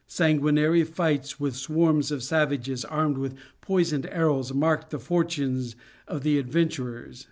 [0.07, 5.75] Sanguinary fights with swarms of savages armed with poisoned arrows, marked the fortunes
[6.07, 7.19] of the adventurers.